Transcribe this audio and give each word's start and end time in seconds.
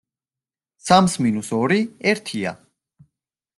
სამს 0.85 1.17
მინუს 1.27 1.53
ორი 1.59 1.79
ერთია. 2.15 2.57